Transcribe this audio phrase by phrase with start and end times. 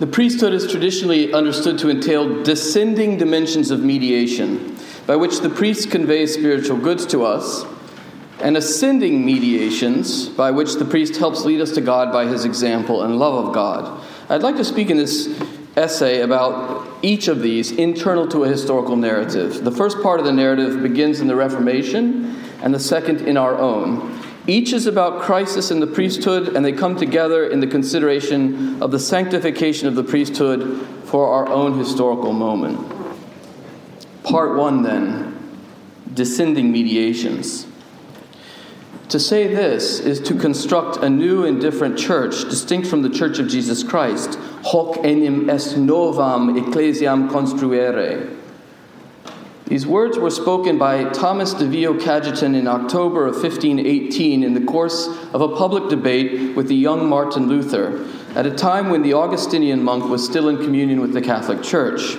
[0.00, 4.74] The priesthood is traditionally understood to entail descending dimensions of mediation,
[5.06, 7.66] by which the priest conveys spiritual goods to us,
[8.40, 13.02] and ascending mediations, by which the priest helps lead us to God by his example
[13.02, 14.02] and love of God.
[14.30, 15.38] I'd like to speak in this
[15.76, 19.62] essay about each of these internal to a historical narrative.
[19.64, 23.54] The first part of the narrative begins in the Reformation, and the second in our
[23.54, 24.19] own.
[24.50, 28.90] Each is about crisis in the priesthood, and they come together in the consideration of
[28.90, 32.80] the sanctification of the priesthood for our own historical moment.
[34.24, 35.38] Part one, then
[36.12, 37.64] descending mediations.
[39.10, 43.38] To say this is to construct a new and different church, distinct from the church
[43.38, 44.36] of Jesus Christ.
[44.64, 48.36] Hoc enim est novam ecclesiam construere.
[49.70, 54.62] These words were spoken by Thomas de Vio Cajetan in October of 1518 in the
[54.62, 59.14] course of a public debate with the young Martin Luther, at a time when the
[59.14, 62.16] Augustinian monk was still in communion with the Catholic Church.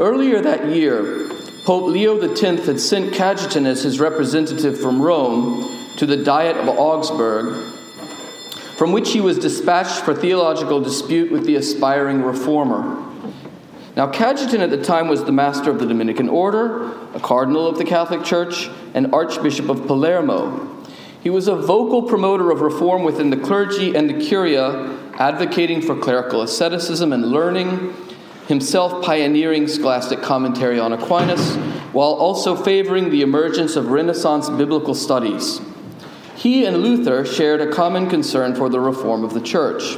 [0.00, 1.30] Earlier that year,
[1.64, 6.68] Pope Leo X had sent Cajetan as his representative from Rome to the Diet of
[6.68, 7.72] Augsburg,
[8.76, 13.03] from which he was dispatched for theological dispute with the aspiring reformer.
[13.96, 17.78] Now, Cajetan at the time was the master of the Dominican order, a cardinal of
[17.78, 20.68] the Catholic Church, and Archbishop of Palermo.
[21.22, 25.96] He was a vocal promoter of reform within the clergy and the curia, advocating for
[25.96, 27.94] clerical asceticism and learning,
[28.48, 31.54] himself pioneering scholastic commentary on Aquinas,
[31.92, 35.60] while also favoring the emergence of Renaissance biblical studies.
[36.34, 39.96] He and Luther shared a common concern for the reform of the church.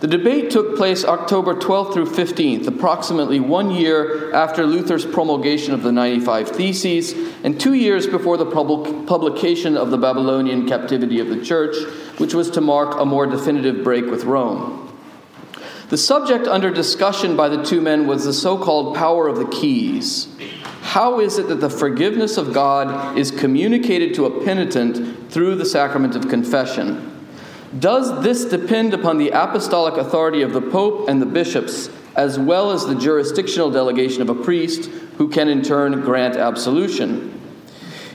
[0.00, 5.82] The debate took place October 12th through 15th, approximately one year after Luther's promulgation of
[5.82, 11.44] the 95 Theses, and two years before the publication of the Babylonian captivity of the
[11.44, 11.74] church,
[12.18, 14.84] which was to mark a more definitive break with Rome.
[15.88, 19.48] The subject under discussion by the two men was the so called power of the
[19.48, 20.28] keys.
[20.82, 25.66] How is it that the forgiveness of God is communicated to a penitent through the
[25.66, 27.17] sacrament of confession?
[27.76, 32.70] Does this depend upon the apostolic authority of the Pope and the bishops, as well
[32.70, 34.86] as the jurisdictional delegation of a priest,
[35.18, 37.38] who can in turn grant absolution?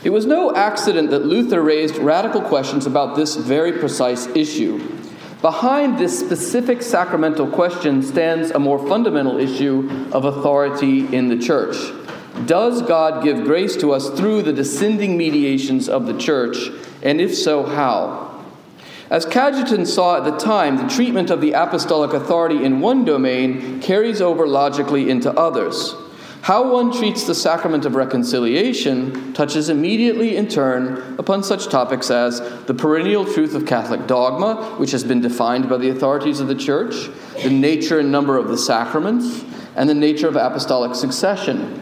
[0.03, 4.99] It was no accident that Luther raised radical questions about this very precise issue.
[5.41, 11.75] Behind this specific sacramental question stands a more fundamental issue of authority in the church.
[12.47, 16.57] Does God give grace to us through the descending mediations of the church?
[17.03, 18.32] And if so, how?
[19.09, 23.81] As Cajetan saw at the time, the treatment of the apostolic authority in one domain
[23.81, 25.95] carries over logically into others.
[26.43, 32.41] How one treats the sacrament of reconciliation touches immediately, in turn, upon such topics as
[32.65, 36.55] the perennial truth of Catholic dogma, which has been defined by the authorities of the
[36.55, 37.09] Church,
[37.41, 39.45] the nature and number of the sacraments,
[39.77, 41.81] and the nature of apostolic succession,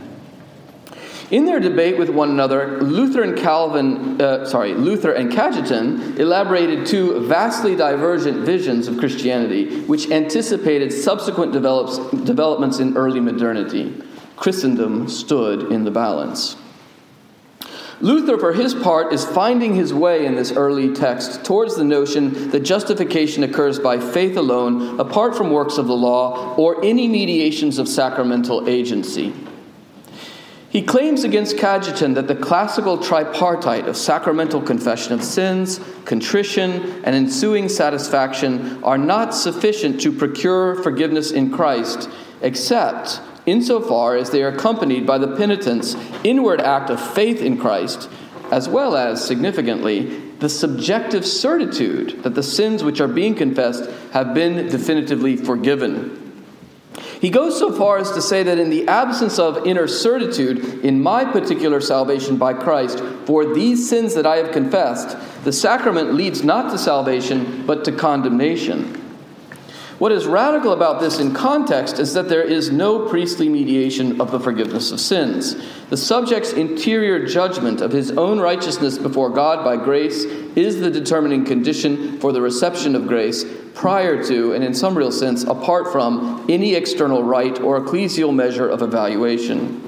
[1.32, 6.86] in their debate with one another, Luther and Calvin, uh, sorry, Luther and Cajetan elaborated
[6.86, 14.04] two vastly divergent visions of Christianity, which anticipated subsequent develops, developments in early modernity.
[14.36, 16.58] Christendom stood in the balance.
[18.02, 22.50] Luther, for his part, is finding his way in this early text towards the notion
[22.50, 27.78] that justification occurs by faith alone, apart from works of the law or any mediations
[27.78, 29.34] of sacramental agency.
[30.72, 37.14] He claims against Cajetan that the classical tripartite of sacramental confession of sins, contrition, and
[37.14, 42.10] ensuing satisfaction are not sufficient to procure forgiveness in Christ,
[42.42, 48.10] except insofar as they are accompanied by the penitent's inward act of faith in Christ,
[48.50, 54.34] as well as, significantly, the subjective certitude that the sins which are being confessed have
[54.34, 56.21] been definitively forgiven.
[57.22, 61.04] He goes so far as to say that in the absence of inner certitude in
[61.04, 66.44] my particular salvation by Christ for these sins that I have confessed, the sacrament leads
[66.44, 68.98] not to salvation, but to condemnation.
[70.00, 74.32] What is radical about this in context is that there is no priestly mediation of
[74.32, 75.56] the forgiveness of sins.
[75.92, 81.46] The subject's interior judgment of his own righteousness before God by grace is the determining
[81.46, 86.46] condition for the reception of grace prior to, and in some real sense, apart from,
[86.50, 89.82] any external rite or ecclesial measure of evaluation.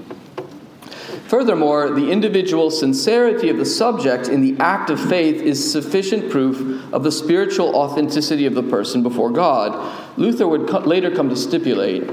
[1.28, 6.94] Furthermore, the individual sincerity of the subject in the act of faith is sufficient proof
[6.94, 10.18] of the spiritual authenticity of the person before God.
[10.18, 12.04] Luther would co- later come to stipulate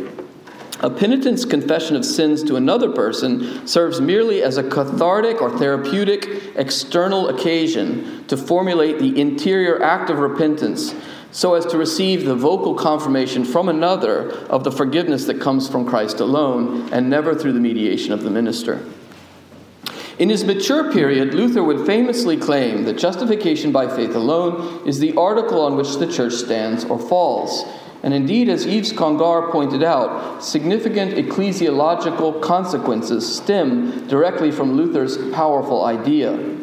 [0.82, 6.56] a penitent's confession of sins to another person serves merely as a cathartic or therapeutic
[6.56, 10.94] external occasion to formulate the interior act of repentance
[11.32, 15.86] so as to receive the vocal confirmation from another of the forgiveness that comes from
[15.86, 18.84] Christ alone and never through the mediation of the minister.
[20.18, 25.16] In his mature period, Luther would famously claim that justification by faith alone is the
[25.16, 27.64] article on which the church stands or falls.
[28.02, 35.84] And indeed, as Yves Congar pointed out, significant ecclesiological consequences stem directly from Luther's powerful
[35.84, 36.59] idea.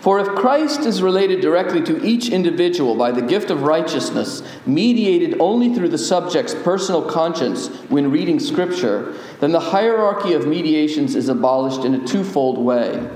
[0.00, 5.38] For if Christ is related directly to each individual by the gift of righteousness, mediated
[5.40, 11.28] only through the subject's personal conscience when reading Scripture, then the hierarchy of mediations is
[11.28, 13.06] abolished in a twofold way.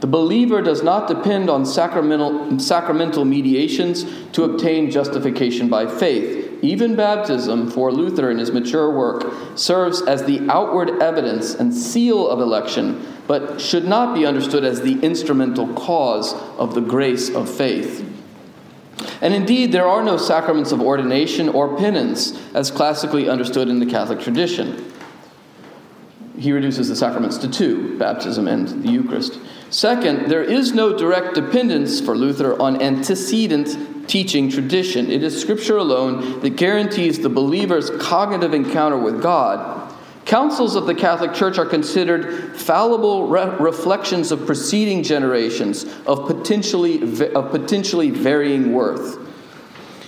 [0.00, 6.49] The believer does not depend on sacramental, sacramental mediations to obtain justification by faith.
[6.62, 12.28] Even baptism, for Luther in his mature work, serves as the outward evidence and seal
[12.28, 17.48] of election but should not be understood as the instrumental cause of the grace of
[17.48, 18.04] faith.
[19.20, 23.86] And indeed, there are no sacraments of ordination or penance as classically understood in the
[23.86, 24.92] Catholic tradition.
[26.36, 29.38] He reduces the sacraments to two baptism and the Eucharist.
[29.70, 35.10] Second, there is no direct dependence for Luther on antecedent teaching tradition.
[35.10, 39.80] It is Scripture alone that guarantees the believer's cognitive encounter with God
[40.30, 47.02] Councils of the Catholic Church are considered fallible re- reflections of preceding generations of potentially,
[47.32, 49.18] of potentially varying worth.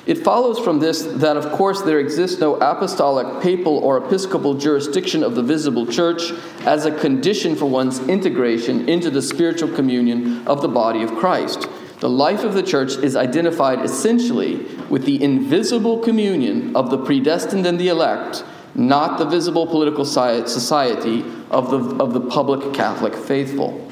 [0.06, 5.24] It follows from this that, of course, there exists no apostolic, papal, or episcopal jurisdiction
[5.24, 10.62] of the visible church as a condition for one's integration into the spiritual communion of
[10.62, 11.68] the body of Christ.
[12.02, 17.64] The life of the church is identified essentially with the invisible communion of the predestined
[17.64, 18.42] and the elect
[18.74, 23.88] not the visible political society of the, of the public Catholic faithful.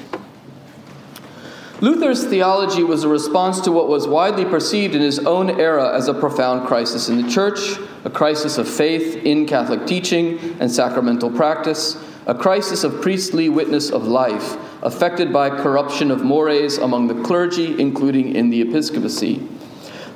[1.80, 6.08] Luther's theology was a response to what was widely perceived in his own era as
[6.08, 11.30] a profound crisis in the church, a crisis of faith in Catholic teaching and sacramental
[11.30, 11.96] practice,
[12.26, 17.80] a crisis of priestly witness of life, affected by corruption of mores among the clergy,
[17.80, 19.46] including in the episcopacy.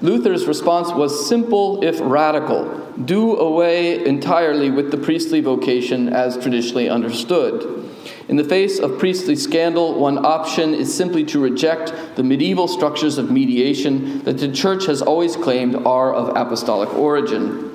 [0.01, 6.89] Luther's response was simple if radical do away entirely with the priestly vocation as traditionally
[6.89, 7.91] understood.
[8.29, 13.19] In the face of priestly scandal, one option is simply to reject the medieval structures
[13.19, 17.74] of mediation that the Church has always claimed are of apostolic origin.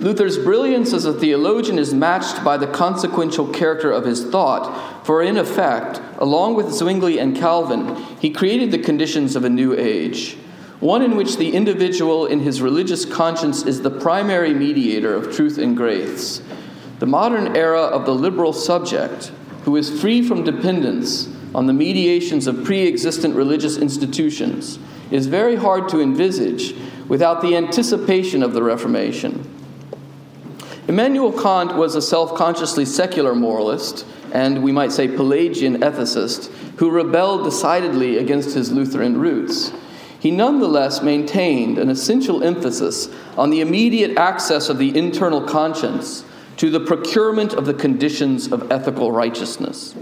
[0.00, 5.22] Luther's brilliance as a theologian is matched by the consequential character of his thought, for
[5.22, 10.36] in effect, along with Zwingli and Calvin, he created the conditions of a new age
[10.84, 15.56] one in which the individual in his religious conscience is the primary mediator of truth
[15.56, 16.42] and grace.
[16.98, 19.32] The modern era of the liberal subject,
[19.64, 24.78] who is free from dependence on the mediations of pre existent religious institutions,
[25.10, 26.74] is very hard to envisage
[27.08, 29.53] without the anticipation of the Reformation.
[30.86, 36.90] Immanuel Kant was a self consciously secular moralist and we might say Pelagian ethicist who
[36.90, 39.72] rebelled decidedly against his Lutheran roots
[40.24, 46.24] he nonetheless maintained an essential emphasis on the immediate access of the internal conscience
[46.56, 49.94] to the procurement of the conditions of ethical righteousness.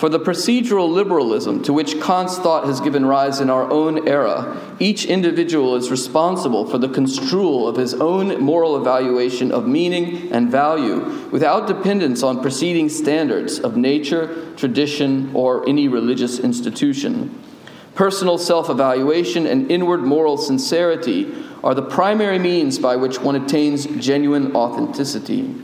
[0.00, 4.58] For the procedural liberalism to which Kant's thought has given rise in our own era,
[4.78, 10.50] each individual is responsible for the construal of his own moral evaluation of meaning and
[10.50, 17.38] value without dependence on preceding standards of nature, tradition, or any religious institution.
[17.94, 21.30] Personal self evaluation and inward moral sincerity
[21.62, 25.54] are the primary means by which one attains genuine authenticity.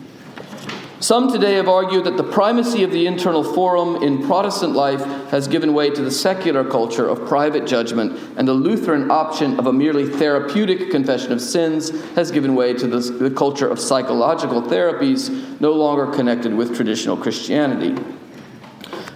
[0.99, 5.47] Some today have argued that the primacy of the internal forum in Protestant life has
[5.47, 9.73] given way to the secular culture of private judgment, and the Lutheran option of a
[9.73, 15.61] merely therapeutic confession of sins has given way to the, the culture of psychological therapies
[15.61, 18.03] no longer connected with traditional Christianity.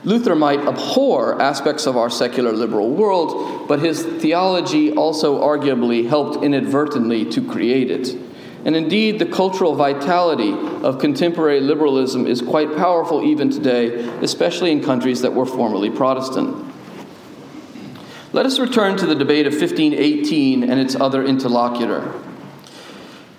[0.04, 6.44] Luther might abhor aspects of our secular liberal world, but his theology also arguably helped
[6.44, 8.29] inadvertently to create it.
[8.64, 10.52] And indeed, the cultural vitality
[10.84, 16.66] of contemporary liberalism is quite powerful even today, especially in countries that were formerly Protestant.
[18.32, 22.12] Let us return to the debate of 1518 and its other interlocutor.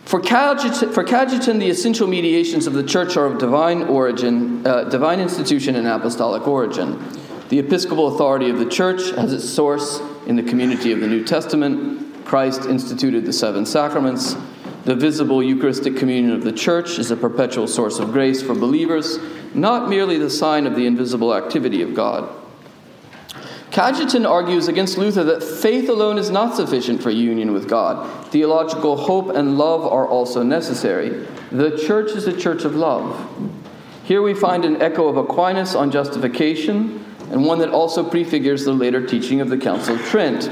[0.05, 5.77] For Cajetan, the essential mediations of the church are of divine origin, uh, divine institution,
[5.77, 7.01] and apostolic origin.
[7.47, 11.23] The episcopal authority of the church has its source in the community of the New
[11.23, 12.25] Testament.
[12.25, 14.35] Christ instituted the seven sacraments.
[14.83, 19.19] The visible Eucharistic communion of the church is a perpetual source of grace for believers,
[19.53, 22.29] not merely the sign of the invisible activity of God.
[23.69, 28.25] Cajetan argues against Luther that faith alone is not sufficient for union with God.
[28.27, 31.25] Theological hope and love are also necessary.
[31.51, 33.29] The church is a church of love.
[34.03, 38.73] Here we find an echo of Aquinas on justification, and one that also prefigures the
[38.73, 40.49] later teaching of the Council of Trent.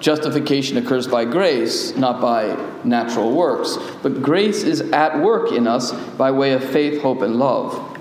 [0.00, 5.92] Justification occurs by grace, not by natural works, but grace is at work in us
[6.16, 7.98] by way of faith, hope, and love.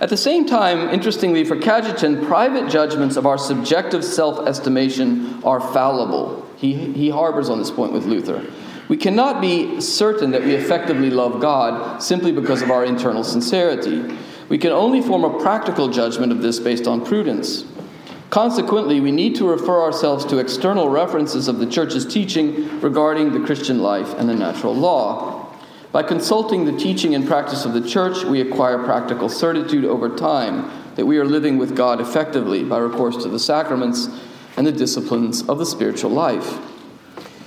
[0.00, 5.60] At the same time, interestingly, for Cajetan, private judgments of our subjective self estimation are
[5.60, 6.46] fallible.
[6.56, 8.44] He, he harbors on this point with Luther.
[8.88, 14.16] We cannot be certain that we effectively love God simply because of our internal sincerity.
[14.48, 17.64] We can only form a practical judgment of this based on prudence.
[18.30, 23.44] Consequently, we need to refer ourselves to external references of the Church's teaching regarding the
[23.46, 25.46] Christian life and the natural law.
[25.92, 30.70] By consulting the teaching and practice of the church, we acquire practical certitude over time
[30.96, 34.08] that we are living with God effectively by recourse to the sacraments
[34.58, 36.58] and the disciplines of the spiritual life.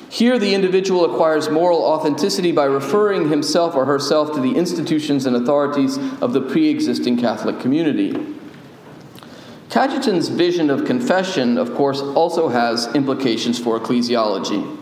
[0.09, 5.35] Here, the individual acquires moral authenticity by referring himself or herself to the institutions and
[5.35, 8.40] authorities of the pre existing Catholic community.
[9.71, 14.77] Cajetan's vision of confession, of course, also has implications for ecclesiology.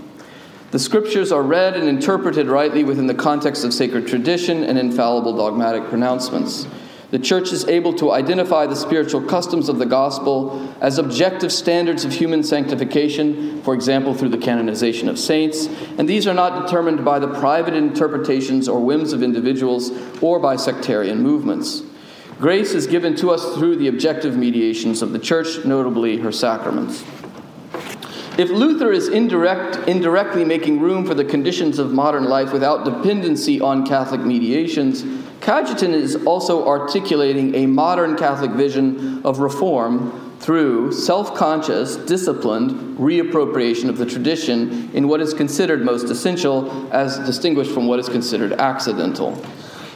[0.72, 5.38] The scriptures are read and interpreted rightly within the context of sacred tradition and infallible
[5.38, 6.66] dogmatic pronouncements.
[7.12, 12.04] The church is able to identify the spiritual customs of the gospel as objective standards
[12.04, 15.68] of human sanctification, for example, through the canonization of saints,
[16.00, 20.56] and these are not determined by the private interpretations or whims of individuals or by
[20.56, 21.84] sectarian movements.
[22.40, 27.04] Grace is given to us through the objective mediations of the church, notably her sacraments.
[28.38, 33.60] If Luther is indirect, indirectly making room for the conditions of modern life without dependency
[33.60, 35.04] on Catholic mediations,
[35.42, 43.90] Cajetan is also articulating a modern Catholic vision of reform through self conscious, disciplined reappropriation
[43.90, 48.54] of the tradition in what is considered most essential, as distinguished from what is considered
[48.54, 49.38] accidental.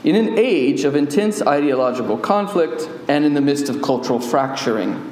[0.03, 5.11] In an age of intense ideological conflict and in the midst of cultural fracturing,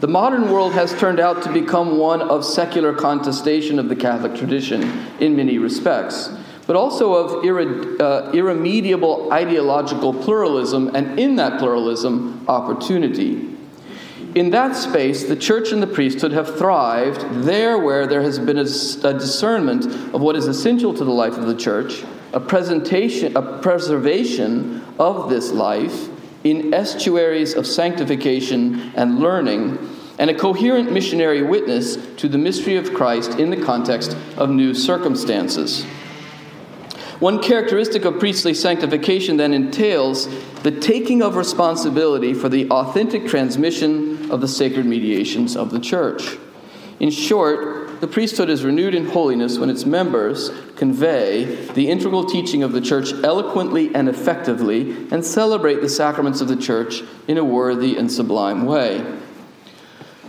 [0.00, 4.34] the modern world has turned out to become one of secular contestation of the Catholic
[4.34, 6.30] tradition in many respects,
[6.66, 13.56] but also of irre- uh, irremediable ideological pluralism, and in that pluralism, opportunity.
[14.34, 18.56] In that space, the church and the priesthood have thrived there where there has been
[18.56, 19.84] a, a discernment
[20.14, 25.30] of what is essential to the life of the church, a presentation, a preservation of
[25.30, 26.08] this life
[26.44, 29.78] in estuaries of sanctification and learning,
[30.18, 34.74] and a coherent missionary witness to the mystery of Christ in the context of new
[34.74, 35.84] circumstances.
[37.20, 40.28] One characteristic of priestly sanctification then entails
[40.62, 46.36] the taking of responsibility for the authentic transmission of the sacred mediations of the church.
[47.00, 52.62] In short, the priesthood is renewed in holiness when its members convey the integral teaching
[52.62, 57.44] of the church eloquently and effectively and celebrate the sacraments of the church in a
[57.44, 59.04] worthy and sublime way.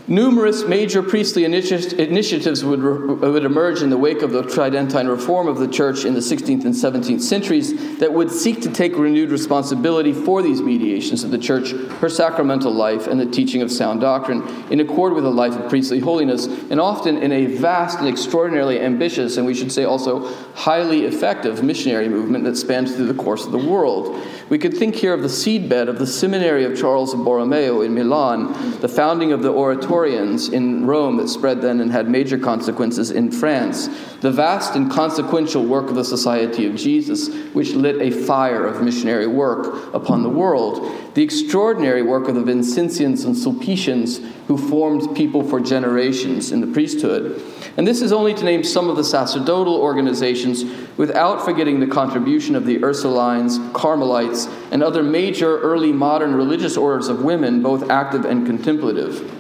[0.10, 5.08] Numerous major priestly initi- initiatives would, re- would emerge in the wake of the Tridentine
[5.08, 8.98] reform of the church in the 16th and 17th centuries that would seek to take
[8.98, 13.72] renewed responsibility for these mediations of the church, her sacramental life, and the teaching of
[13.72, 18.00] sound doctrine in accord with a life of priestly holiness, and often in a vast
[18.00, 23.06] and extraordinarily ambitious, and we should say also highly effective missionary movement that spans through
[23.06, 24.20] the course of the world.
[24.50, 28.80] We could think here of the seedbed of the seminary of Charles Borromeo in Milan,
[28.80, 29.51] the founding of the
[30.00, 33.89] Oratorians in Rome that spread then and had major consequences in France,
[34.22, 38.82] the vast and consequential work of the Society of Jesus, which lit a fire of
[38.82, 45.15] missionary work upon the world, the extraordinary work of the Vincentians and Sulpicians who formed
[45.18, 47.41] people for generations in the priesthood.
[47.75, 50.63] And this is only to name some of the sacerdotal organizations
[50.98, 57.10] without forgetting the contribution of the Ursulines, Carmelites, and other major early modern religious orders
[57.10, 59.38] of women, both active and contemplative.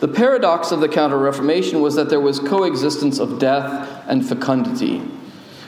[0.00, 5.00] The paradox of the Counter Reformation was that there was coexistence of death and fecundity.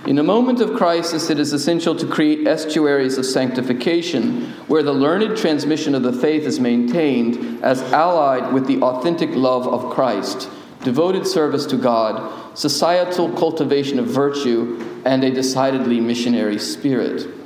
[0.06, 4.92] In a moment of crisis, it is essential to create estuaries of sanctification where the
[4.92, 10.50] learned transmission of the faith is maintained as allied with the authentic love of Christ,
[10.82, 17.37] devoted service to God, societal cultivation of virtue, and a decidedly missionary spirit.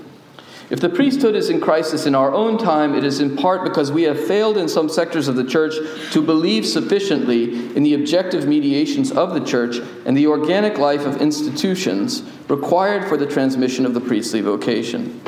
[0.72, 3.92] If the priesthood is in crisis in our own time, it is in part because
[3.92, 5.74] we have failed in some sectors of the church
[6.12, 11.20] to believe sufficiently in the objective mediations of the church and the organic life of
[11.20, 15.20] institutions required for the transmission of the priestly vocation.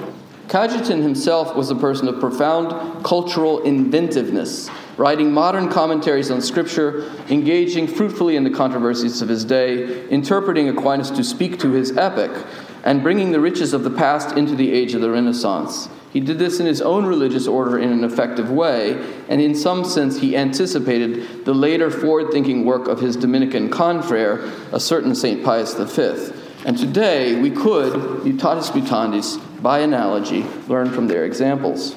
[0.48, 7.86] Cajetan himself was a person of profound cultural inventiveness writing modern commentaries on Scripture, engaging
[7.86, 12.46] fruitfully in the controversies of his day, interpreting Aquinas to speak to his epoch,
[12.84, 15.88] and bringing the riches of the past into the age of the Renaissance.
[16.12, 18.92] He did this in his own religious order in an effective way,
[19.28, 24.52] and in some sense, he anticipated the later forward thinking work of his Dominican confrere,
[24.70, 25.42] a certain St.
[25.42, 26.32] Pius V.
[26.66, 31.96] And today, we could, mutatis mutandis, by analogy, learn from their examples.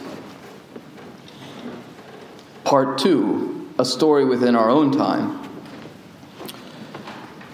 [2.63, 5.46] Part 2 A Story Within Our Own Time.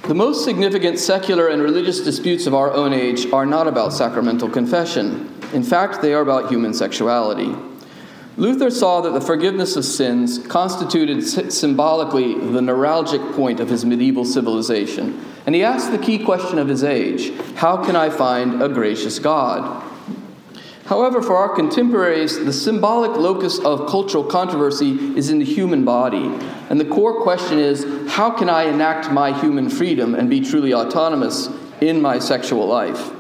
[0.04, 4.50] The most significant secular and religious disputes of our own age are not about sacramental
[4.50, 5.34] confession.
[5.54, 7.56] In fact, they are about human sexuality.
[8.36, 14.26] Luther saw that the forgiveness of sins constituted symbolically the neuralgic point of his medieval
[14.26, 18.68] civilization, and he asked the key question of his age How can I find a
[18.68, 19.93] gracious God?
[20.86, 26.26] However, for our contemporaries, the symbolic locus of cultural controversy is in the human body.
[26.70, 30.74] And the core question is how can I enact my human freedom and be truly
[30.74, 31.48] autonomous
[31.80, 33.12] in my sexual life?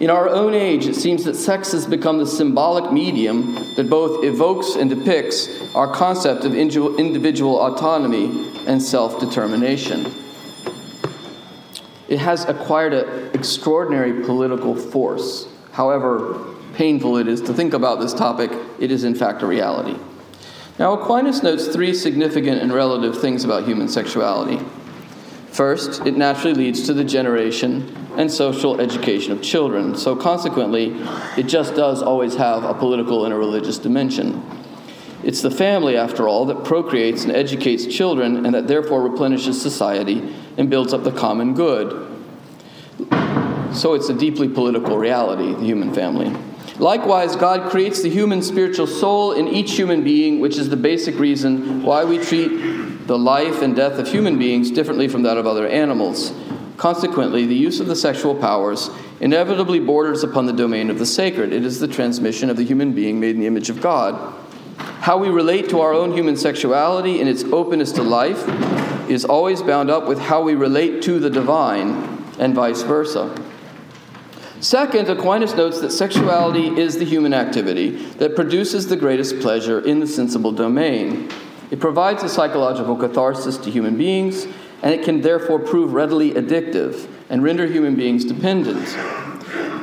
[0.00, 4.24] In our own age, it seems that sex has become the symbolic medium that both
[4.24, 10.10] evokes and depicts our concept of individual autonomy and self determination.
[12.08, 15.46] It has acquired an extraordinary political force
[15.80, 16.38] however
[16.74, 19.96] painful it is to think about this topic, it is in fact a reality.
[20.78, 24.62] Now, Aquinas notes three significant and relative things about human sexuality.
[25.50, 30.94] First, it naturally leads to the generation and social education of children, so consequently,
[31.38, 34.42] it just does always have a political and a religious dimension.
[35.24, 40.30] It's the family, after all, that procreates and educates children and that therefore replenishes society
[40.58, 42.09] and builds up the common good.
[43.72, 46.34] So it's a deeply political reality, the human family.
[46.78, 51.18] Likewise, God creates the human spiritual soul in each human being, which is the basic
[51.18, 55.46] reason why we treat the life and death of human beings differently from that of
[55.46, 56.32] other animals.
[56.78, 61.52] Consequently, the use of the sexual powers inevitably borders upon the domain of the sacred.
[61.52, 64.34] It is the transmission of the human being made in the image of God.
[64.78, 68.48] How we relate to our own human sexuality and its openness to life
[69.10, 73.32] is always bound up with how we relate to the divine, and vice versa.
[74.60, 80.00] Second, Aquinas notes that sexuality is the human activity that produces the greatest pleasure in
[80.00, 81.30] the sensible domain.
[81.70, 84.46] It provides a psychological catharsis to human beings,
[84.82, 88.84] and it can therefore prove readily addictive and render human beings dependent.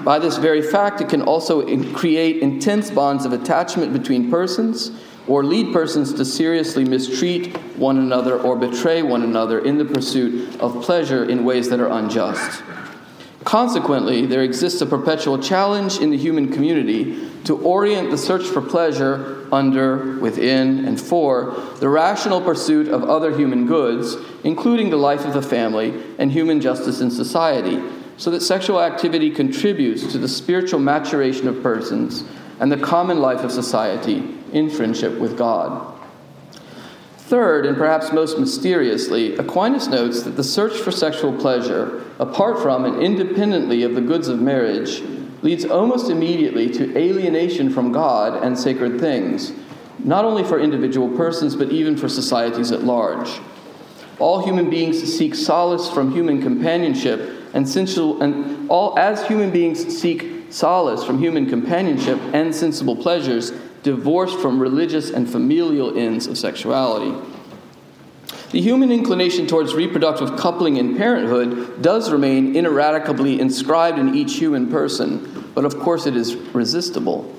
[0.06, 4.92] By this very fact, it can also create intense bonds of attachment between persons
[5.26, 10.60] or lead persons to seriously mistreat one another or betray one another in the pursuit
[10.60, 12.62] of pleasure in ways that are unjust.
[13.48, 18.62] Consequently, there exists a perpetual challenge in the human community to orient the search for
[18.62, 25.24] pleasure under, within, and for the rational pursuit of other human goods, including the life
[25.24, 27.82] of the family and human justice in society,
[28.18, 32.26] so that sexual activity contributes to the spiritual maturation of persons
[32.60, 35.97] and the common life of society in friendship with God.
[37.28, 42.86] Third, and perhaps most mysteriously, Aquinas notes that the search for sexual pleasure, apart from
[42.86, 45.04] and independently of the goods of marriage,
[45.42, 49.52] leads almost immediately to alienation from God and sacred things,
[50.00, 53.42] not only for individual persons, but even for societies at large.
[54.20, 59.86] All human beings seek solace from human companionship, and, sensual, and all as human beings
[60.00, 63.52] seek solace from human companionship and sensible pleasures,
[63.84, 67.14] divorced from religious and familial ends of sexuality.
[68.52, 74.70] The human inclination towards reproductive coupling in parenthood does remain ineradicably inscribed in each human
[74.70, 77.34] person, but of course it is resistible.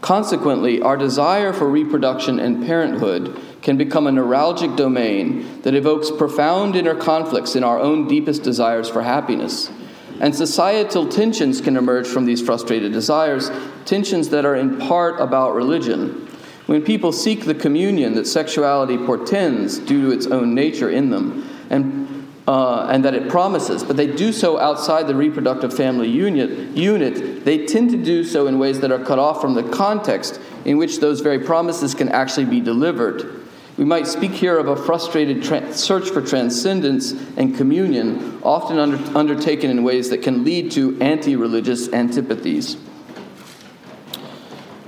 [0.00, 6.76] Consequently, our desire for reproduction and parenthood can become a neuralgic domain that evokes profound
[6.76, 9.70] inner conflicts in our own deepest desires for happiness.
[10.20, 13.50] And societal tensions can emerge from these frustrated desires,
[13.84, 16.26] tensions that are in part about religion.
[16.66, 21.48] When people seek the communion that sexuality portends due to its own nature in them,
[21.70, 26.76] and, uh, and that it promises, but they do so outside the reproductive family unit,
[26.76, 30.40] unit, they tend to do so in ways that are cut off from the context
[30.64, 33.47] in which those very promises can actually be delivered.
[33.78, 39.16] We might speak here of a frustrated tra- search for transcendence and communion, often under-
[39.16, 42.76] undertaken in ways that can lead to anti religious antipathies.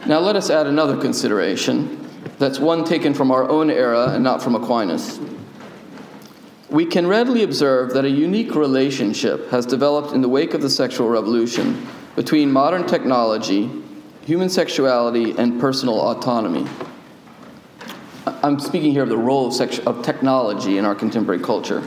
[0.06, 2.04] Now, let us add another consideration
[2.38, 5.20] that's one taken from our own era and not from Aquinas.
[6.68, 10.70] We can readily observe that a unique relationship has developed in the wake of the
[10.70, 13.70] sexual revolution between modern technology,
[14.24, 16.66] human sexuality, and personal autonomy.
[18.42, 21.82] I'm speaking here of the role of, sex, of technology in our contemporary culture.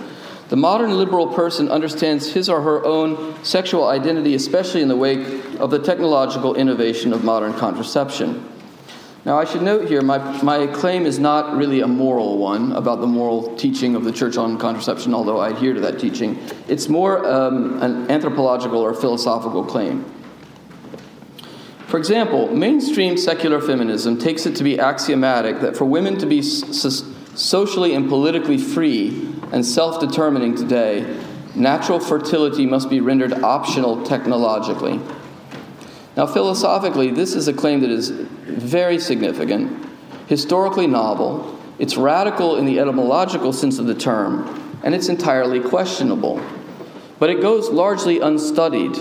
[0.50, 5.26] The modern liberal person understands his or her own sexual identity, especially in the wake
[5.60, 8.50] of the technological innovation of modern contraception.
[9.26, 13.00] Now, I should note here my, my claim is not really a moral one about
[13.00, 16.38] the moral teaching of the church on contraception, although I adhere to that teaching.
[16.68, 20.04] It's more um, an anthropological or philosophical claim.
[21.94, 26.42] For example, mainstream secular feminism takes it to be axiomatic that for women to be
[26.42, 31.06] socially and politically free and self determining today,
[31.54, 35.00] natural fertility must be rendered optional technologically.
[36.18, 39.88] Now, philosophically, this is a claim that is very significant,
[40.26, 46.42] historically novel, it's radical in the etymological sense of the term, and it's entirely questionable.
[47.20, 48.98] But it goes largely unstudied.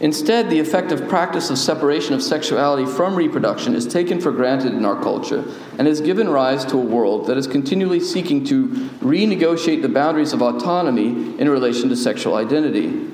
[0.00, 4.84] Instead, the effective practice of separation of sexuality from reproduction is taken for granted in
[4.84, 5.44] our culture
[5.76, 8.68] and has given rise to a world that is continually seeking to
[9.00, 13.10] renegotiate the boundaries of autonomy in relation to sexual identity.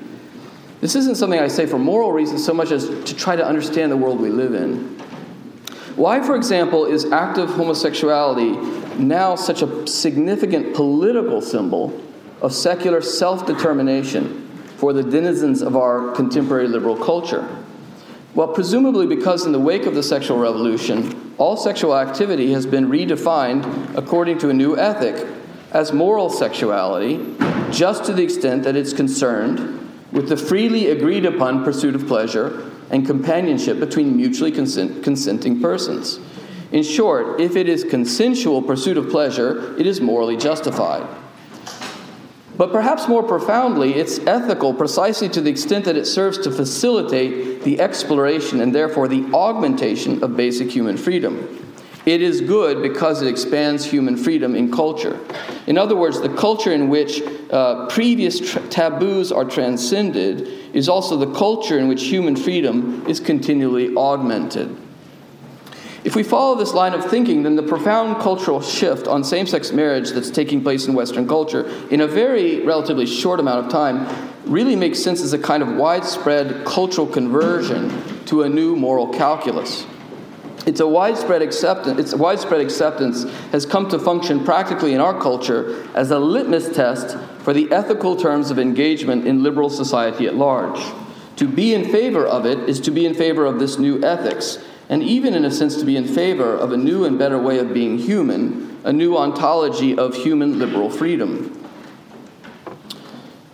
[0.79, 3.91] This isn't something I say for moral reasons so much as to try to understand
[3.91, 4.95] the world we live in.
[5.95, 8.51] Why, for example, is active homosexuality
[8.99, 11.99] now such a significant political symbol
[12.41, 14.44] of secular self determination
[14.85, 17.43] for the denizens of our contemporary liberal culture?
[18.35, 22.85] Well, presumably because in the wake of the sexual revolution, all sexual activity has been
[22.85, 25.27] redefined according to a new ethic
[25.71, 27.35] as moral sexuality,
[27.71, 32.71] just to the extent that it's concerned with the freely agreed upon pursuit of pleasure
[32.91, 36.19] and companionship between mutually consent, consenting persons.
[36.71, 41.07] In short, if it is consensual pursuit of pleasure, it is morally justified.
[42.57, 47.63] But perhaps more profoundly, it's ethical precisely to the extent that it serves to facilitate
[47.63, 51.61] the exploration and therefore the augmentation of basic human freedom.
[52.05, 55.19] It is good because it expands human freedom in culture.
[55.65, 61.17] In other words, the culture in which uh, previous tra- taboos are transcended is also
[61.17, 64.77] the culture in which human freedom is continually augmented.
[66.05, 69.71] If we follow this line of thinking, then the profound cultural shift on same sex
[69.71, 74.07] marriage that's taking place in Western culture in a very relatively short amount of time
[74.45, 77.91] really makes sense as a kind of widespread cultural conversion
[78.25, 79.87] to a new moral calculus.
[80.67, 85.87] It's a widespread acceptance, its widespread acceptance has come to function practically in our culture
[85.95, 90.79] as a litmus test for the ethical terms of engagement in liberal society at large.
[91.37, 94.59] To be in favor of it is to be in favor of this new ethics,
[94.89, 97.59] and even in a sense to be in favor of a new and better way
[97.59, 101.51] of being human, a new ontology of human liberal freedom.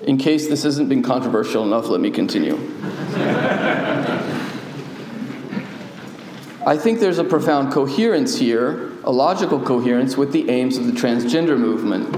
[0.02, 2.56] In case this hasn't been controversial enough, let me continue.
[6.66, 10.92] I think there's a profound coherence here, a logical coherence with the aims of the
[10.92, 12.16] transgender movement.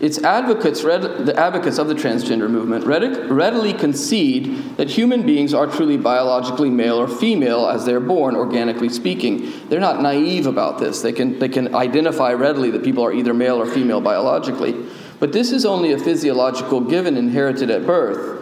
[0.00, 5.96] Its advocates, the advocates of the transgender movement, readily concede that human beings are truly
[5.96, 9.52] biologically male or female as they're born, organically speaking.
[9.68, 11.02] They're not naive about this.
[11.02, 14.86] They can, they can identify readily that people are either male or female biologically.
[15.18, 18.37] But this is only a physiological given inherited at birth.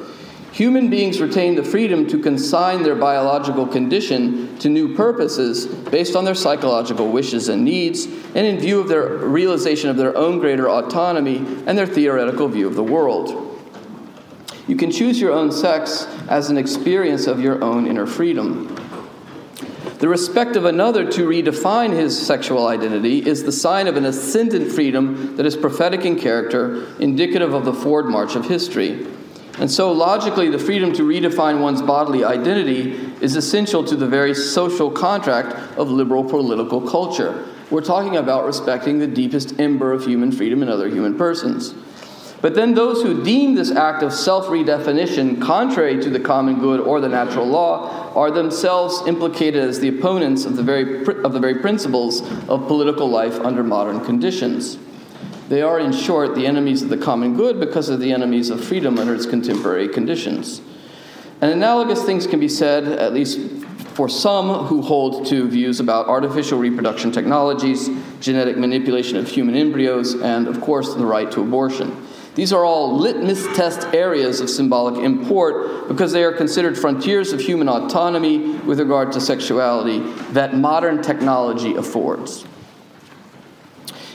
[0.57, 6.25] Human beings retain the freedom to consign their biological condition to new purposes based on
[6.25, 10.71] their psychological wishes and needs, and in view of their realization of their own greater
[10.71, 13.61] autonomy and their theoretical view of the world.
[14.67, 18.75] You can choose your own sex as an experience of your own inner freedom.
[19.99, 24.73] The respect of another to redefine his sexual identity is the sign of an ascendant
[24.73, 29.07] freedom that is prophetic in character, indicative of the forward march of history.
[29.59, 32.93] And so, logically, the freedom to redefine one's bodily identity
[33.23, 37.47] is essential to the very social contract of liberal political culture.
[37.71, 41.75] We're talking about respecting the deepest ember of human freedom in other human persons.
[42.43, 46.81] But then, those who deem this act of self redefinition contrary to the common good
[46.81, 51.41] or the natural law are themselves implicated as the opponents of the very, of the
[51.41, 54.79] very principles of political life under modern conditions.
[55.49, 58.65] They are, in short, the enemies of the common good because of the enemies of
[58.65, 60.61] freedom under its contemporary conditions.
[61.41, 63.39] And analogous things can be said, at least
[63.95, 67.89] for some who hold to views about artificial reproduction technologies,
[68.21, 72.07] genetic manipulation of human embryos, and, of course, the right to abortion.
[72.35, 77.41] These are all litmus test areas of symbolic import because they are considered frontiers of
[77.41, 80.01] human autonomy with regard to sexuality
[80.33, 82.46] that modern technology affords.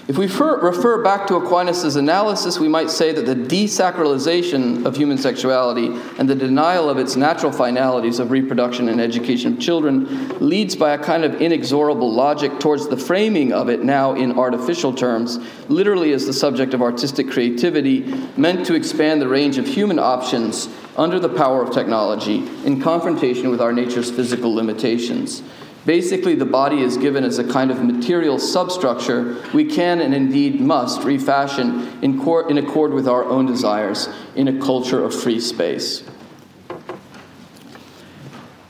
[0.07, 5.19] If we refer back to Aquinas' analysis, we might say that the desacralization of human
[5.19, 10.75] sexuality and the denial of its natural finalities of reproduction and education of children leads
[10.75, 15.37] by a kind of inexorable logic towards the framing of it now in artificial terms,
[15.69, 18.01] literally as the subject of artistic creativity,
[18.37, 23.49] meant to expand the range of human options under the power of technology in confrontation
[23.51, 25.43] with our nature's physical limitations.
[25.85, 30.61] Basically, the body is given as a kind of material substructure we can and indeed
[30.61, 35.39] must refashion in, cor- in accord with our own desires in a culture of free
[35.39, 36.03] space.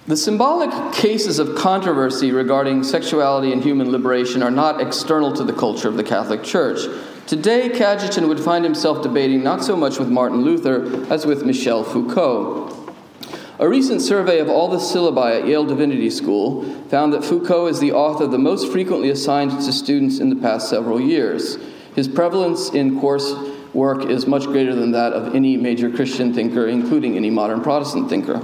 [0.08, 5.54] The symbolic cases of controversy regarding sexuality and human liberation are not external to the
[5.54, 6.80] culture of the Catholic Church.
[7.28, 11.84] Today, Cajetan would find himself debating not so much with Martin Luther as with Michel
[11.84, 12.81] Foucault.
[13.62, 17.80] A recent survey of all the syllabi at Yale Divinity School found that Foucault is
[17.80, 21.60] the author the most frequently assigned to students in the past several years.
[21.94, 23.36] His prevalence in course
[23.76, 28.10] work is much greater than that of any major Christian thinker, including any modern Protestant
[28.10, 28.44] thinker.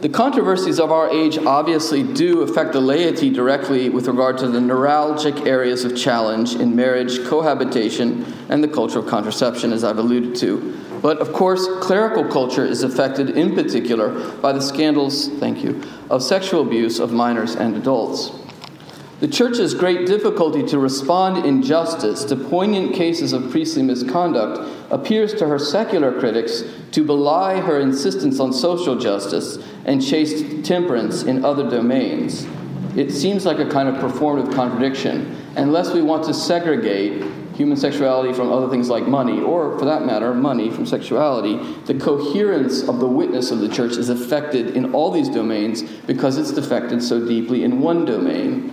[0.00, 4.60] The controversies of our age obviously do affect the laity directly with regard to the
[4.60, 10.36] neuralgic areas of challenge in marriage, cohabitation, and the culture of contraception, as I've alluded
[10.36, 10.85] to.
[11.02, 16.22] But of course, clerical culture is affected in particular by the scandals, thank you, of
[16.22, 18.32] sexual abuse of minors and adults.
[19.18, 25.32] The Church's great difficulty to respond in justice to poignant cases of priestly misconduct appears
[25.34, 31.46] to her secular critics to belie her insistence on social justice and chaste temperance in
[31.46, 32.46] other domains.
[32.94, 37.24] It seems like a kind of performative contradiction, unless we want to segregate
[37.56, 41.94] human sexuality from other things like money, or for that matter, money from sexuality, the
[41.94, 46.52] coherence of the witness of the church is affected in all these domains because it's
[46.52, 48.72] defected so deeply in one domain.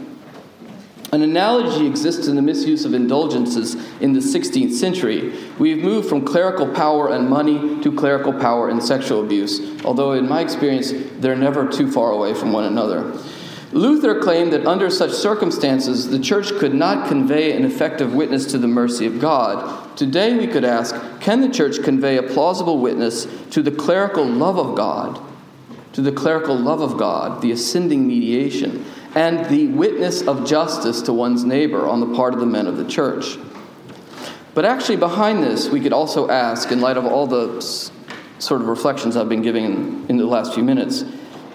[1.13, 5.32] An analogy exists in the misuse of indulgences in the 16th century.
[5.60, 10.28] We've moved from clerical power and money to clerical power and sexual abuse, although, in
[10.28, 13.15] my experience, they're never too far away from one another.
[13.73, 18.59] Luther claimed that under such circumstances, the church could not convey an effective witness to
[18.59, 19.97] the mercy of God.
[19.97, 24.59] Today, we could ask can the church convey a plausible witness to the clerical love
[24.59, 25.19] of God,
[25.93, 31.13] to the clerical love of God, the ascending mediation, and the witness of justice to
[31.13, 33.38] one's neighbor on the part of the men of the church?
[34.53, 37.59] But actually, behind this, we could also ask, in light of all the
[38.38, 41.03] sort of reflections I've been giving in, in the last few minutes,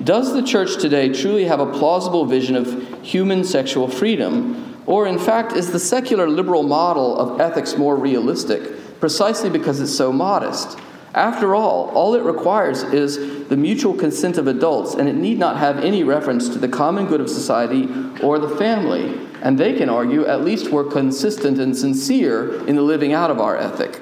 [0.02, 4.76] does the church today truly have a plausible vision of human sexual freedom?
[4.86, 9.94] Or, in fact, is the secular liberal model of ethics more realistic precisely because it's
[9.94, 10.78] so modest?
[11.14, 15.56] After all, all it requires is the mutual consent of adults, and it need not
[15.56, 17.88] have any reference to the common good of society
[18.22, 19.18] or the family.
[19.42, 23.40] And they can argue at least we're consistent and sincere in the living out of
[23.40, 24.00] our ethic,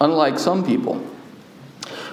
[0.00, 1.04] unlike some people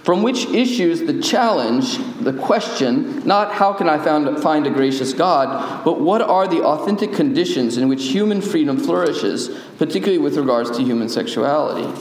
[0.08, 5.12] from which issues the challenge, the question, not how can I found, find a gracious
[5.12, 10.72] God, but what are the authentic conditions in which human freedom flourishes, particularly with regards
[10.78, 11.94] to human sexuality.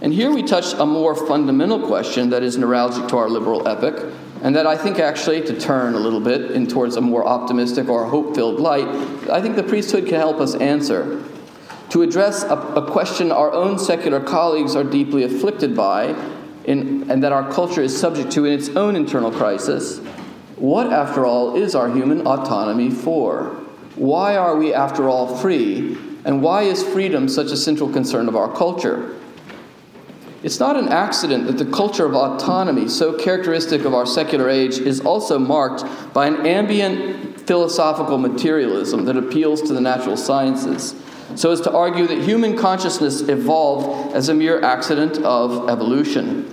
[0.00, 4.12] And here we touch a more fundamental question that is neuralgic to our liberal epoch,
[4.42, 7.88] and that I think actually, to turn a little bit in towards a more optimistic
[7.88, 8.88] or hope filled light,
[9.30, 11.22] I think the priesthood can help us answer.
[11.90, 16.16] To address a, a question our own secular colleagues are deeply afflicted by,
[16.64, 19.98] in, and that our culture is subject to in its own internal crisis,
[20.56, 23.46] what, after all, is our human autonomy for?
[23.96, 25.98] Why are we, after all, free?
[26.24, 29.16] And why is freedom such a central concern of our culture?
[30.42, 34.78] It's not an accident that the culture of autonomy, so characteristic of our secular age,
[34.78, 40.94] is also marked by an ambient philosophical materialism that appeals to the natural sciences
[41.36, 46.52] so as to argue that human consciousness evolved as a mere accident of evolution.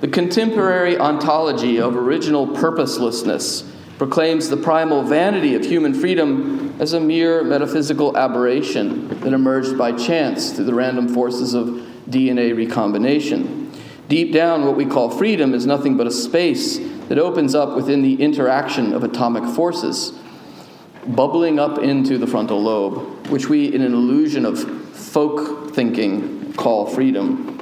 [0.00, 3.64] The contemporary ontology of original purposelessness
[3.98, 9.92] proclaims the primal vanity of human freedom as a mere metaphysical aberration that emerged by
[9.92, 11.66] chance through the random forces of
[12.10, 13.70] DNA recombination.
[14.08, 18.02] Deep down, what we call freedom is nothing but a space that opens up within
[18.02, 20.18] the interaction of atomic forces
[21.06, 24.58] bubbling up into the frontal lobe, which we, in an illusion of
[24.96, 27.58] folk thinking, call freedom.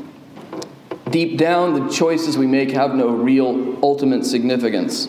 [1.10, 5.08] Deep down, the choices we make have no real ultimate significance.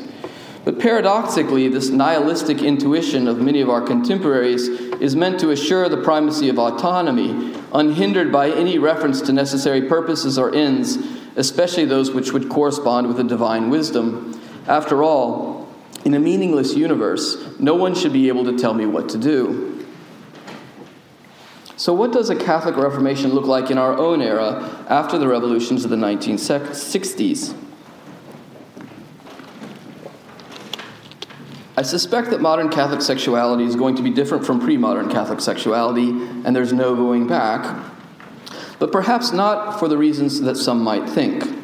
[0.63, 5.97] But paradoxically, this nihilistic intuition of many of our contemporaries is meant to assure the
[5.97, 10.97] primacy of autonomy, unhindered by any reference to necessary purposes or ends,
[11.35, 14.39] especially those which would correspond with a divine wisdom.
[14.67, 15.50] After all,
[16.05, 19.85] in a meaningless universe, no one should be able to tell me what to do.
[21.77, 25.83] So, what does a Catholic Reformation look like in our own era after the revolutions
[25.83, 27.55] of the 1960s?
[31.77, 35.41] I suspect that modern Catholic sexuality is going to be different from pre modern Catholic
[35.41, 37.83] sexuality, and there's no going back,
[38.77, 41.60] but perhaps not for the reasons that some might think.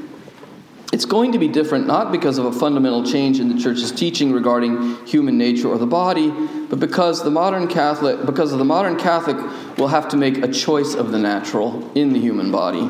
[0.98, 4.32] It's going to be different not because of a fundamental change in the church's teaching
[4.32, 6.32] regarding human nature or the body,
[6.72, 9.38] but because the modern Catholic because of the modern Catholic
[9.78, 12.90] will have to make a choice of the natural in the human body.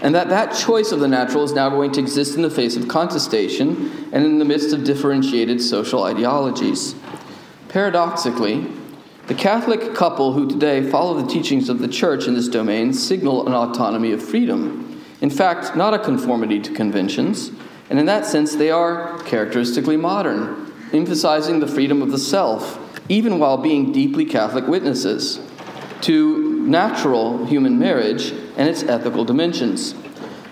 [0.00, 2.76] And that that choice of the natural is now going to exist in the face
[2.76, 6.94] of contestation and in the midst of differentiated social ideologies.
[7.68, 8.66] Paradoxically,
[9.26, 13.46] the Catholic couple who today follow the teachings of the Church in this domain signal
[13.46, 14.89] an autonomy of freedom
[15.20, 17.50] in fact, not a conformity to conventions,
[17.90, 22.78] and in that sense, they are characteristically modern, emphasizing the freedom of the self,
[23.08, 25.40] even while being deeply Catholic witnesses
[26.02, 29.94] to natural human marriage and its ethical dimensions.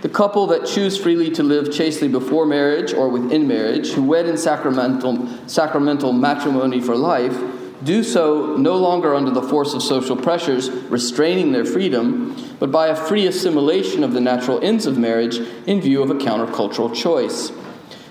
[0.00, 4.26] The couple that choose freely to live chastely before marriage or within marriage, who wed
[4.26, 7.36] in sacramental, sacramental matrimony for life,
[7.82, 12.88] do so no longer under the force of social pressures restraining their freedom, but by
[12.88, 17.52] a free assimilation of the natural ends of marriage in view of a countercultural choice.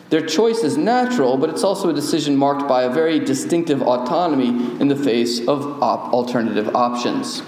[0.10, 4.80] Their choice is natural, but it's also a decision marked by a very distinctive autonomy
[4.80, 7.44] in the face of op- alternative options.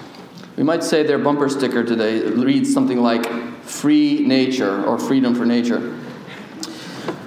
[0.57, 5.45] We might say their bumper sticker today reads something like free nature or freedom for
[5.45, 5.97] nature.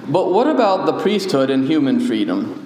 [0.07, 2.59] But what about the priesthood and human freedom?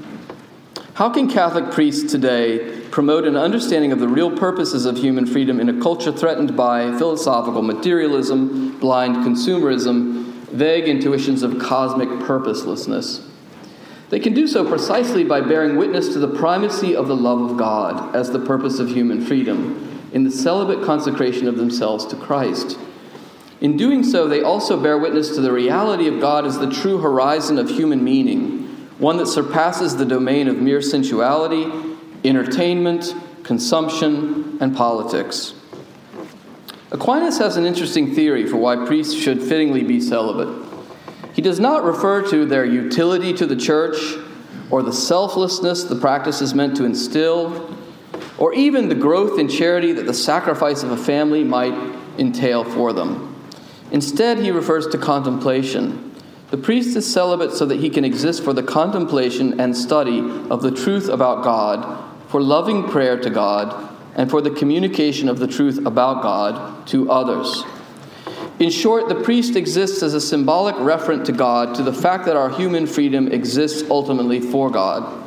[0.95, 5.59] How can Catholic priests today promote an understanding of the real purposes of human freedom
[5.59, 13.29] in a culture threatened by philosophical materialism, blind consumerism, vague intuitions of cosmic purposelessness?
[14.09, 17.55] They can do so precisely by bearing witness to the primacy of the love of
[17.55, 22.79] God as the purpose of human freedom in the celibate consecration of themselves to Christ.
[23.61, 26.97] In doing so, they also bear witness to the reality of God as the true
[26.97, 31.65] horizon of human meaning one that surpasses the domain of mere sensuality,
[32.23, 35.53] entertainment, consumption, and politics.
[36.91, 40.65] Aquinas has an interesting theory for why priests should fittingly be celibate.
[41.33, 43.97] He does not refer to their utility to the church
[44.69, 47.73] or the selflessness the practice is meant to instill,
[48.37, 51.73] or even the growth in charity that the sacrifice of a family might
[52.17, 53.33] entail for them.
[53.91, 56.07] Instead, he refers to contemplation
[56.49, 60.61] the priest is celibate so that he can exist for the contemplation and study of
[60.61, 65.47] the truth about God, for loving prayer to God, and for the communication of the
[65.47, 67.63] truth about God to others.
[68.59, 72.35] In short, the priest exists as a symbolic referent to God to the fact that
[72.35, 75.23] our human freedom exists ultimately for God.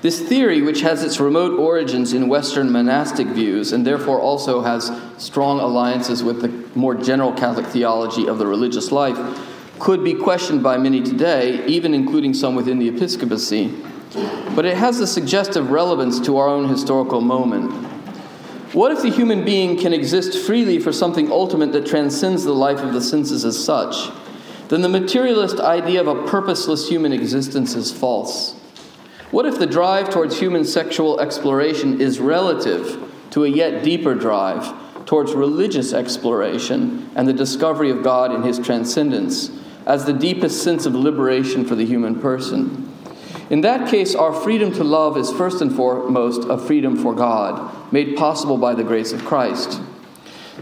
[0.00, 4.90] This theory, which has its remote origins in Western monastic views and therefore also has
[5.18, 9.18] strong alliances with the more general Catholic theology of the religious life,
[9.78, 13.72] could be questioned by many today, even including some within the episcopacy.
[14.14, 17.72] But it has a suggestive relevance to our own historical moment.
[18.74, 22.80] What if the human being can exist freely for something ultimate that transcends the life
[22.80, 24.10] of the senses as such?
[24.68, 28.52] Then the materialist idea of a purposeless human existence is false.
[29.30, 34.74] What if the drive towards human sexual exploration is relative to a yet deeper drive
[35.06, 39.50] towards religious exploration and the discovery of God in his transcendence?
[39.86, 42.91] as the deepest sense of liberation for the human person.
[43.52, 47.92] In that case, our freedom to love is first and foremost a freedom for God,
[47.92, 49.78] made possible by the grace of Christ.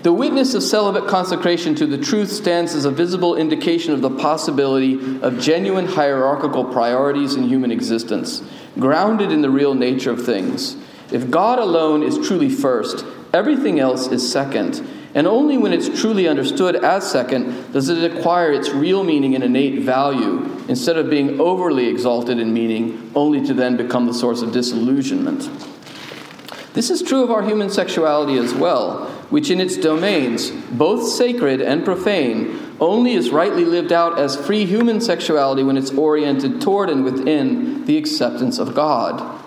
[0.03, 4.11] The witness of celibate consecration to the truth stands as a visible indication of the
[4.11, 8.43] possibility of genuine hierarchical priorities in human existence,
[8.77, 10.77] grounded in the real nature of things.
[11.13, 16.29] If God alone is truly first, everything else is second, and only when it's truly
[16.29, 21.41] understood as second does it acquire its real meaning and innate value, instead of being
[21.41, 25.49] overly exalted in meaning, only to then become the source of disillusionment.
[26.73, 31.61] This is true of our human sexuality as well, which in its domains, both sacred
[31.61, 36.89] and profane, only is rightly lived out as free human sexuality when it's oriented toward
[36.89, 39.40] and within the acceptance of God.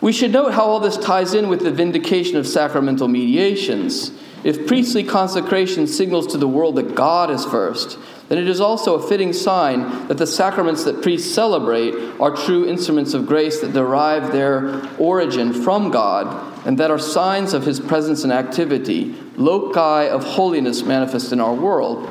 [0.00, 4.12] We should note how all this ties in with the vindication of sacramental mediations.
[4.44, 8.94] If priestly consecration signals to the world that God is first, then it is also
[8.94, 13.72] a fitting sign that the sacraments that priests celebrate are true instruments of grace that
[13.72, 20.08] derive their origin from God and that are signs of his presence and activity, loci
[20.08, 22.08] of holiness manifest in our world.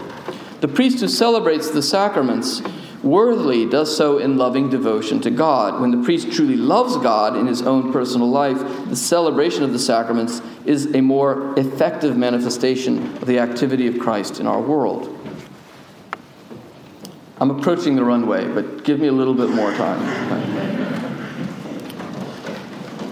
[0.59, 2.61] The priest who celebrates the sacraments
[3.03, 5.79] worthily does so in loving devotion to God.
[5.81, 9.79] When the priest truly loves God in his own personal life, the celebration of the
[9.79, 15.13] sacraments is a more effective manifestation of the activity of Christ in our world.
[17.39, 20.97] I'm approaching the runway, but give me a little bit more time.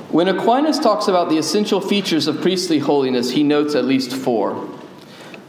[0.10, 4.70] When Aquinas talks about the essential features of priestly holiness, he notes at least four.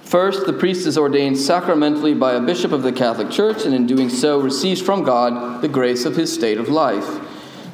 [0.07, 3.89] First, the priest is ordained sacramentally by a bishop of the Catholic Church, and in
[3.89, 7.21] doing so, receives from God the grace of his state of life.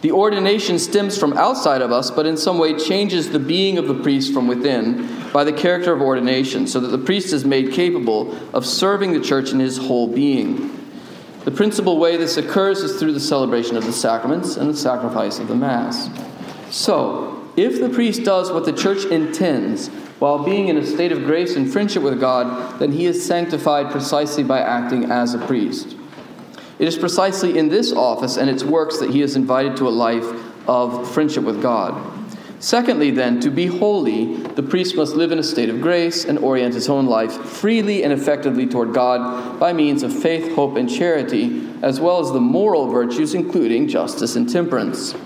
[0.01, 3.87] The ordination stems from outside of us, but in some way changes the being of
[3.87, 7.71] the priest from within by the character of ordination, so that the priest is made
[7.71, 10.71] capable of serving the church in his whole being.
[11.45, 15.39] The principal way this occurs is through the celebration of the sacraments and the sacrifice
[15.39, 16.09] of the Mass.
[16.71, 19.91] So, if the priest does what the church intends,
[20.23, 23.91] while being in a state of grace and friendship with God, then he is sanctified
[23.91, 25.97] precisely by acting as a priest.
[26.79, 29.91] It is precisely in this office and its works that he is invited to a
[29.91, 30.25] life
[30.69, 32.01] of friendship with God.
[32.61, 36.39] Secondly, then, to be holy, the priest must live in a state of grace and
[36.39, 40.89] orient his own life freely and effectively toward God by means of faith, hope, and
[40.89, 45.17] charity, as well as the moral virtues, including justice and temperance.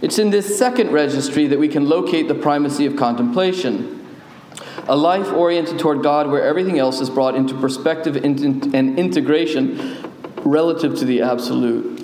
[0.00, 3.98] It's in this second registry that we can locate the primacy of contemplation
[4.88, 10.12] a life oriented toward God where everything else is brought into perspective and integration
[10.44, 12.00] relative to the absolute.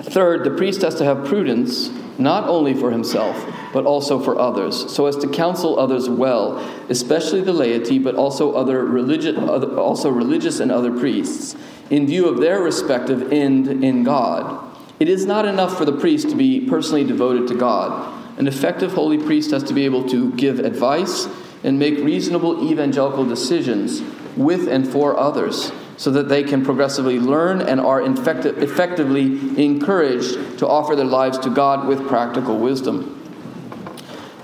[0.00, 3.36] Third, the priest has to have prudence, not only for himself,
[3.72, 6.58] but also for others, so as to counsel others well,
[6.88, 11.56] especially the laity, but also other religious, also religious and other priests,
[11.90, 14.62] in view of their respective end in God.
[14.98, 18.14] It is not enough for the priest to be personally devoted to God.
[18.38, 21.26] An effective holy priest has to be able to give advice
[21.66, 24.00] and make reasonable evangelical decisions
[24.36, 30.66] with and for others so that they can progressively learn and are effectively encouraged to
[30.66, 33.12] offer their lives to God with practical wisdom.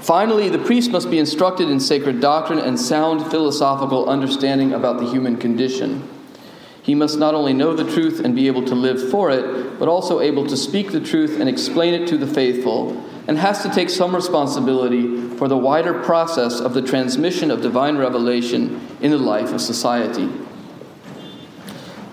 [0.01, 5.09] Finally, the priest must be instructed in sacred doctrine and sound philosophical understanding about the
[5.09, 6.09] human condition.
[6.83, 9.87] He must not only know the truth and be able to live for it, but
[9.87, 13.71] also able to speak the truth and explain it to the faithful and has to
[13.71, 19.19] take some responsibility for the wider process of the transmission of divine revelation in the
[19.19, 20.31] life of society.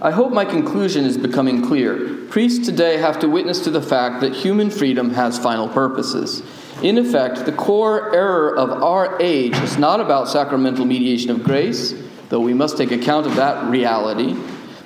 [0.01, 2.15] I hope my conclusion is becoming clear.
[2.29, 6.41] Priests today have to witness to the fact that human freedom has final purposes.
[6.81, 11.93] In effect, the core error of our age is not about sacramental mediation of grace,
[12.29, 14.37] though we must take account of that reality,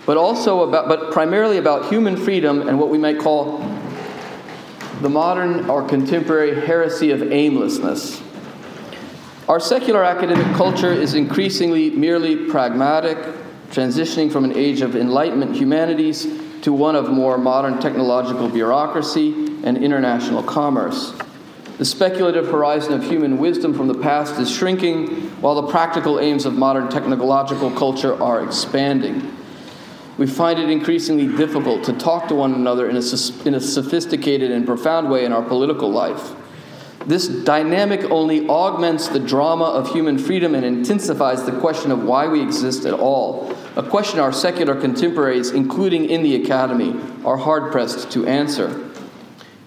[0.07, 3.59] but also about but primarily about human freedom and what we might call
[5.03, 8.23] the modern or contemporary heresy of aimlessness.
[9.49, 13.17] Our secular academic culture is increasingly merely pragmatic,
[13.69, 16.25] transitioning from an age of Enlightenment humanities
[16.61, 19.33] to one of more modern technological bureaucracy
[19.65, 21.13] and international commerce.
[21.79, 25.07] The speculative horizon of human wisdom from the past is shrinking,
[25.41, 29.35] while the practical aims of modern technological culture are expanding
[30.23, 33.01] we find it increasingly difficult to talk to one another in a,
[33.45, 36.31] in a sophisticated and profound way in our political life.
[37.05, 42.29] This dynamic only augments the drama of human freedom and intensifies the question of why
[42.29, 47.73] we exist at all, a question our secular contemporaries, including in the academy, are hard
[47.73, 48.89] pressed to answer.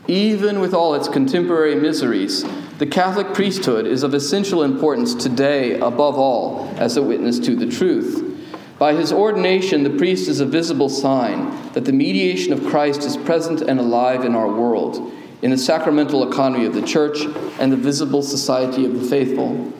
[0.09, 2.46] Even with all its contemporary miseries,
[2.78, 7.66] the Catholic priesthood is of essential importance today, above all, as a witness to the
[7.66, 8.36] truth.
[8.79, 13.16] By his ordination, the priest is a visible sign that the mediation of Christ is
[13.16, 17.24] present and alive in our world, in the sacramental economy of the church
[17.59, 19.72] and the visible society of the faithful.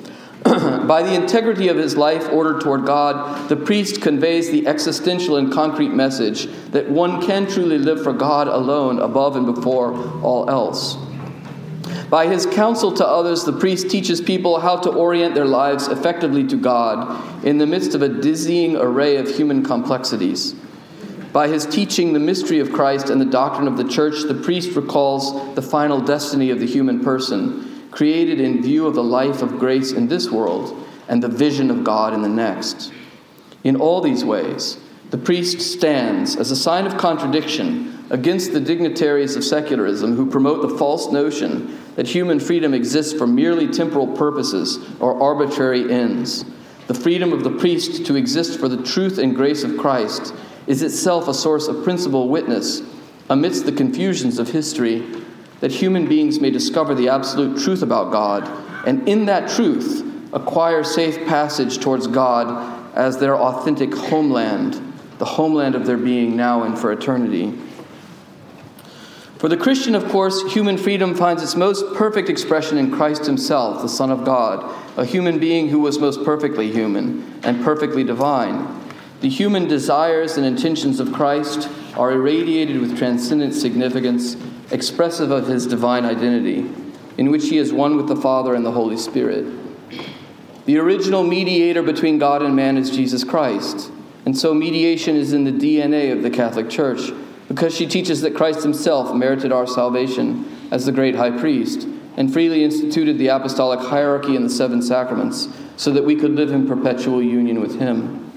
[0.44, 5.53] By the integrity of his life ordered toward God, the priest conveys the existential and
[5.53, 10.97] concrete message that one can truly live for God alone, above and before all else.
[12.11, 16.47] By his counsel to others, the priest teaches people how to orient their lives effectively
[16.47, 20.55] to God in the midst of a dizzying array of human complexities.
[21.32, 24.74] By his teaching the mystery of Christ and the doctrine of the church, the priest
[24.74, 29.59] recalls the final destiny of the human person, created in view of the life of
[29.59, 32.92] grace in this world and the vision of God in the next.
[33.64, 34.78] In all these ways,
[35.11, 40.62] the priest stands as a sign of contradiction against the dignitaries of secularism who promote
[40.62, 46.44] the false notion that human freedom exists for merely temporal purposes or arbitrary ends.
[46.86, 50.34] The freedom of the priest to exist for the truth and grace of Christ
[50.66, 52.82] is itself a source of principal witness
[53.28, 55.04] amidst the confusions of history
[55.61, 58.44] that human beings may discover the absolute truth about God
[58.86, 64.80] and in that truth acquire safe passage towards God as their authentic homeland
[65.18, 67.59] the homeland of their being now and for eternity.
[69.39, 73.82] For the Christian, of course, human freedom finds its most perfect expression in Christ Himself,
[73.82, 78.66] the Son of God, a human being who was most perfectly human and perfectly divine.
[79.20, 84.39] The human desires and intentions of Christ are irradiated with transcendent significance,
[84.70, 86.70] expressive of His divine identity,
[87.18, 89.45] in which He is one with the Father and the Holy Spirit.
[90.64, 93.91] The original mediator between God and man is Jesus Christ,
[94.24, 97.11] and so mediation is in the DNA of the Catholic Church
[97.49, 101.86] because she teaches that Christ himself merited our salvation as the great high priest
[102.16, 106.51] and freely instituted the apostolic hierarchy and the seven sacraments so that we could live
[106.51, 108.32] in perpetual union with him.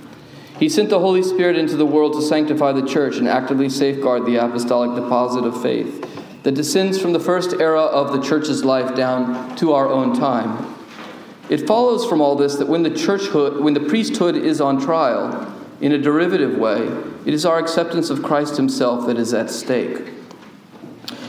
[0.59, 4.25] He sent the Holy Spirit into the world to sanctify the church and actively safeguard
[4.25, 6.05] the apostolic deposit of faith
[6.43, 10.75] that descends from the first era of the church's life down to our own time.
[11.49, 15.58] It follows from all this that when the churchhood, when the priesthood is on trial,
[15.81, 16.87] in a derivative way,
[17.25, 20.13] it is our acceptance of Christ Himself that is at stake.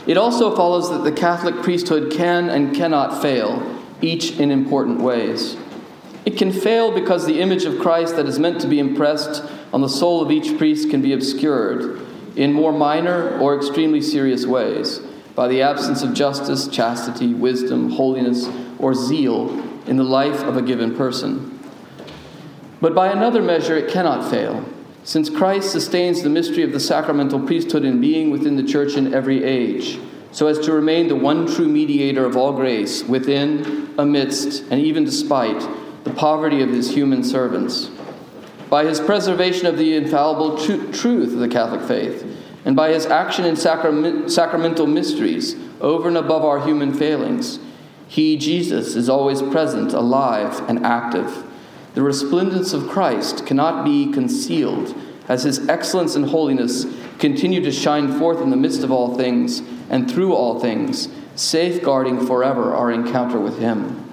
[0.07, 5.55] It also follows that the Catholic priesthood can and cannot fail, each in important ways.
[6.25, 9.43] It can fail because the image of Christ that is meant to be impressed
[9.73, 14.45] on the soul of each priest can be obscured in more minor or extremely serious
[14.45, 14.99] ways
[15.35, 18.47] by the absence of justice, chastity, wisdom, holiness,
[18.79, 19.49] or zeal
[19.87, 21.60] in the life of a given person.
[22.81, 24.65] But by another measure, it cannot fail,
[25.03, 29.13] since Christ sustains the mystery of the sacramental priesthood in being within the church in
[29.13, 29.99] every age,
[30.31, 35.03] so as to remain the one true mediator of all grace within, amidst, and even
[35.03, 35.61] despite
[36.03, 37.91] the poverty of his human servants.
[38.67, 42.25] By his preservation of the infallible tr- truth of the Catholic faith,
[42.65, 47.59] and by his action in sacrament- sacramental mysteries over and above our human failings,
[48.07, 51.43] he, Jesus, is always present, alive, and active
[51.93, 54.95] the resplendence of Christ cannot be concealed,
[55.27, 56.85] as his excellence and holiness
[57.19, 62.25] continue to shine forth in the midst of all things and through all things, safeguarding
[62.25, 64.07] forever our encounter with him.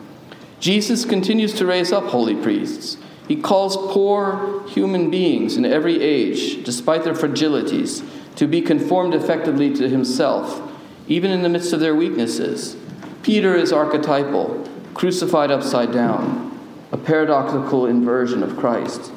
[0.61, 2.97] Jesus continues to raise up holy priests.
[3.29, 8.05] He calls poor human beings in every age, despite their fragilities,
[8.37, 10.61] to be conformed effectively to himself,
[11.07, 12.77] even in the midst of their weaknesses.
[13.23, 16.48] Peter is archetypal, crucified upside down
[16.93, 19.13] a paradoxical inversion of Christ,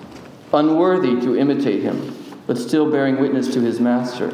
[0.54, 2.16] unworthy to imitate him,
[2.48, 4.34] but still bearing witness to his master,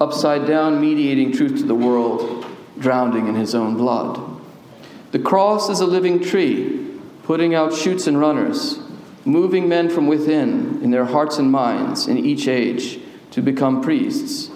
[0.00, 2.44] upside down mediating truth to the world,
[2.78, 4.20] drowning in his own blood.
[5.12, 6.90] The cross is a living tree,
[7.22, 8.80] putting out shoots and runners,
[9.24, 12.98] moving men from within, in their hearts and minds, in each age,
[13.30, 14.50] to become priests.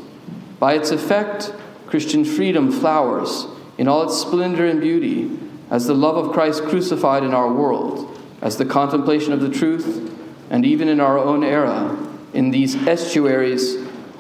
[0.58, 1.52] By its effect,
[1.86, 3.46] Christian freedom flowers
[3.78, 5.38] in all its splendor and beauty
[5.70, 10.14] as the love of Christ crucified in our world, as the contemplation of the truth,
[10.50, 11.96] and even in our own era,
[12.32, 13.76] in these estuaries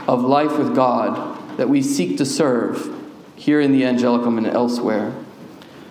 [0.06, 2.94] of life with God that we seek to serve
[3.36, 5.14] here in the Angelicum and elsewhere,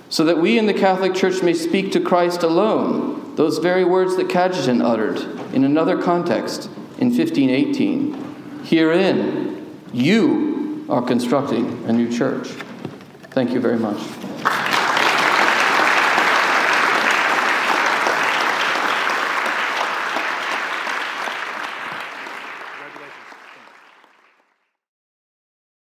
[0.10, 4.16] so that we in the Catholic Church may speak to Christ alone, those very words
[4.18, 5.20] that Cajetan uttered
[5.54, 6.66] in another context
[6.98, 8.64] in 1518.
[8.64, 12.48] Herein, you are constructing a new church.
[13.32, 14.00] Thank you very much.